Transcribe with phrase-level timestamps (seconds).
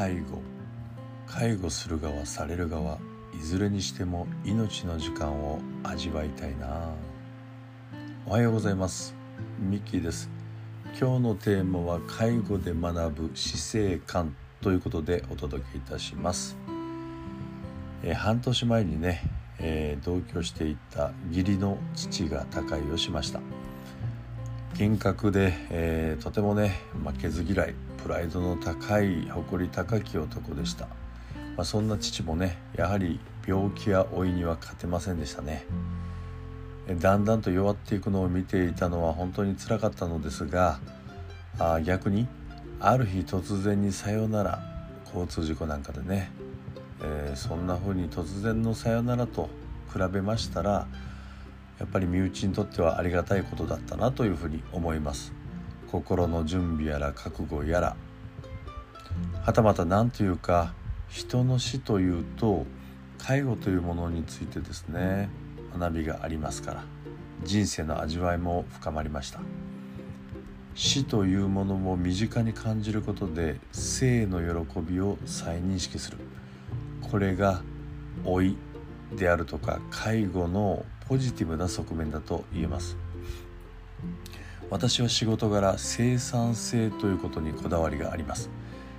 [0.00, 0.40] 介護。
[1.26, 2.98] 介護する側される側
[3.38, 6.94] いずれにしても命の時間を味わいたいな。
[8.24, 9.14] おはようございます。
[9.58, 10.30] ミッキーです。
[10.98, 16.56] 今日のテーマは介護で学ぶ死生観ということでお届けいたします。
[18.02, 19.20] え半年前にね、
[19.58, 23.40] えー、同居していた義理の父が他界をしました。
[24.80, 30.94] 厳格で、えー、とてもね負けず嫌いプライドの高い誇り高き男でした、ま
[31.58, 35.66] あ、そんな父もねやはり病気や老いには勝てませんでしたね。
[36.98, 40.80] だんだんと弱っていくのを見ていたのは本当につらかったのですが
[41.58, 42.26] あ逆に
[42.80, 44.62] ある日突然にさよなら
[45.04, 46.32] 交通事故なんかでね、
[47.02, 49.50] えー、そんな風に突然のさよならと
[49.92, 50.86] 比べましたら
[51.80, 55.32] やっぱり身内にとってはありがたいことだったなというふうに思います。
[55.90, 57.96] 心の準備やら覚悟やら。
[59.42, 60.74] はたまた何というか
[61.08, 62.66] 人の死というと
[63.18, 65.30] 介護というものについてですね
[65.76, 66.84] 学びがありますから
[67.42, 69.40] 人生の味わいも深まりました。
[70.74, 76.18] 死というものも身近に感じることで生の喜びを再認識する。
[77.10, 77.62] これが
[78.24, 78.56] 老い
[79.16, 82.96] であるとか介護のポジティブな側面だと言えます。
[84.70, 88.48] 私は仕事柄生産性ということにこだわりがあります。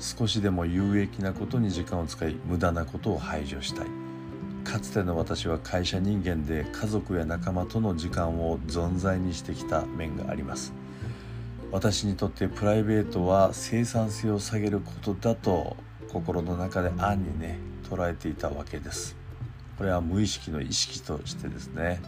[0.00, 3.86] 少しでも有益なことに時間を使い無駄なことを排除したい。
[4.64, 10.72] かつての私は会社人間で家族や仲間との時間を存在にしてきた面があります。
[11.70, 15.76] 私にとってプライベートは生産性を下げることだと
[16.12, 19.21] 心の中で暗にね捉えていたわけです。
[19.78, 22.00] これは無意識の意識としてですね、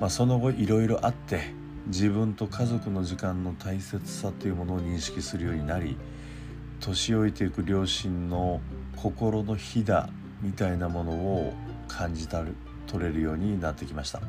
[0.00, 1.54] まあ、その後いろいろあって
[1.86, 5.96] 自分と家族の時間の大切さというものを認識するようになり
[6.80, 8.60] 年老いていく両親の
[8.96, 10.08] 心のひだ
[10.42, 11.52] みたいなものを
[11.88, 12.54] 感じたる
[12.86, 14.20] 取れるようになってきました。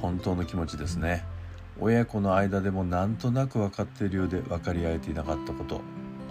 [0.00, 1.24] 本当の気持ちですね。
[1.78, 5.80] 親子の間でもなんとなく分かっているようで分かり合えていなかったこと。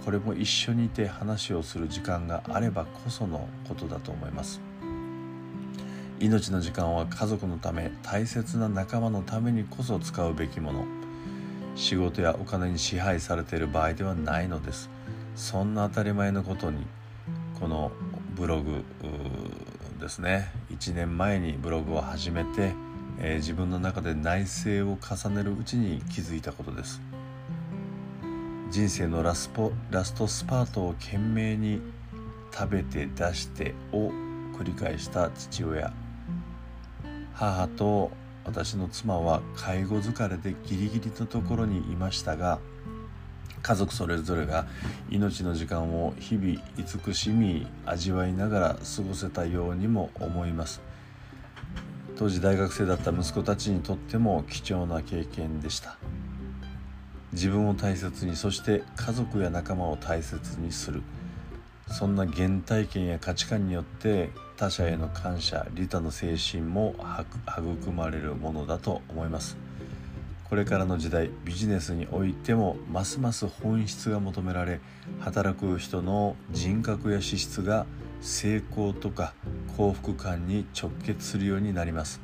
[0.04, 4.60] これも一緒にいて話をする時間があればこそのことだと思います。
[6.20, 10.84] 命の時間は家族のため大切な仲間のためにこそ使うべきもの。
[11.76, 14.90] 仕事やお金に支配されている場合ではないのです。
[15.34, 16.86] そんな当たり前のことに
[17.58, 17.90] この
[18.34, 18.84] ブログ
[20.00, 20.50] ですね。
[20.70, 22.72] 1年前にブログを始めて、
[23.18, 27.00] えー、自分の中で内省を重ねるうちに気づいたことです。
[28.70, 31.82] 人生のラスポラストスパートを懸命に
[32.52, 34.10] 食べて出してを
[34.56, 35.92] 繰り返した父親。
[37.34, 38.12] 母と
[38.44, 42.60] 私の妻は介護疲れでギリギリのところにいましたが
[43.60, 44.66] 家族それぞれが
[45.10, 50.80] 命の時間を日々慈しみ味わいながら過ごせたようにも思います。
[52.16, 55.96] 当時大学生だった息子たちにとっても貴重な経験でした。
[57.32, 61.02] 自分を大切にそして家族や仲間を大切にする。
[61.88, 66.94] そんな原体験や価値観によって他者への感謝利他の精神も
[67.48, 69.56] 育まれるものだと思います。
[70.48, 74.80] これからの時代ビジネスにおいてもますます本質が求められ
[75.20, 77.86] 働く人の人格や資質が
[78.20, 79.32] 成功とか
[79.76, 82.20] 幸福感に直結するようになります。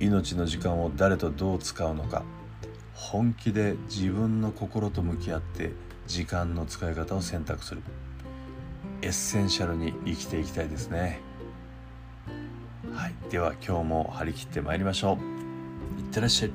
[0.00, 2.24] 命の時間を誰とどう使うのか
[2.94, 5.72] 本気で自分の心と向き合って
[6.06, 7.82] 時間の使い方を選択する。
[9.02, 11.20] エッセンシャルに生きていきたいですね。
[12.94, 13.14] はい。
[13.30, 15.18] では今日も張り切ってまいりましょ
[15.96, 16.00] う。
[16.00, 16.52] いってらっしゃい。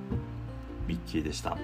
[0.88, 1.58] ミッキーでした。